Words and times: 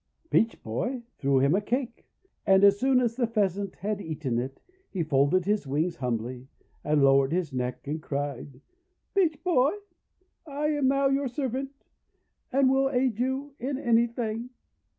Peach 0.31 0.63
Boy 0.63 1.03
threw 1.19 1.37
him 1.37 1.53
a 1.53 1.61
cake. 1.61 2.07
And 2.47 2.63
as 2.63 2.79
soon 2.79 2.99
as 3.01 3.15
the 3.17 3.27
Pheasant 3.27 3.75
had 3.75 4.01
eaten 4.01 4.39
it, 4.39 4.59
he 4.89 5.03
folded 5.03 5.45
his 5.45 5.67
wings 5.67 5.97
humbly, 5.97 6.47
and 6.83 7.03
lowered 7.03 7.31
his 7.31 7.53
neck, 7.53 7.85
and 7.85 8.01
cried:— 8.01 8.61
'Peach 9.13 9.43
Boy, 9.43 9.73
I 10.47 10.69
am 10.69 10.87
now 10.87 11.05
your 11.07 11.27
servant, 11.27 11.69
and 12.51 12.67
will 12.71 12.89
aid 12.89 13.19
you 13.19 13.53
in 13.59 13.77
anything.' 13.77 14.49